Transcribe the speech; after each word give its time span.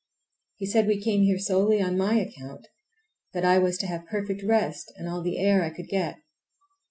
He 0.55 0.65
said 0.65 0.87
we 0.87 0.99
came 0.99 1.21
here 1.21 1.37
solely 1.37 1.79
on 1.79 1.95
my 1.95 2.15
account, 2.15 2.67
that 3.35 3.45
I 3.45 3.59
was 3.59 3.77
to 3.77 3.85
have 3.85 4.07
perfect 4.07 4.41
rest 4.43 4.91
and 4.95 5.07
all 5.07 5.21
the 5.21 5.37
air 5.37 5.61
I 5.61 5.69
could 5.69 5.89
get. 5.89 6.17